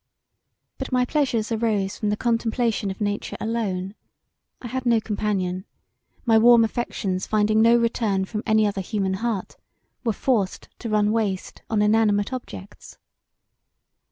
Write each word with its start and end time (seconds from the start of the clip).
But 0.79 0.91
my 0.91 1.05
pleasures 1.05 1.51
arose 1.51 1.95
from 1.95 2.09
the 2.09 2.17
contemplation 2.17 2.89
of 2.89 3.01
nature 3.01 3.37
alone, 3.39 3.93
I 4.59 4.65
had 4.65 4.83
no 4.87 4.99
companion: 4.99 5.63
my 6.25 6.39
warm 6.39 6.63
affections 6.63 7.27
finding 7.27 7.61
no 7.61 7.75
return 7.77 8.25
from 8.25 8.41
any 8.47 8.65
other 8.65 8.81
human 8.81 9.13
heart 9.21 9.57
were 10.03 10.11
forced 10.13 10.69
to 10.79 10.89
run 10.89 11.11
waste 11.11 11.61
on 11.69 11.83
inanimate 11.83 12.33
objects. 12.33 12.97